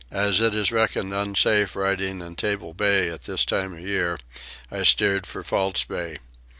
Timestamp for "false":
5.43-5.83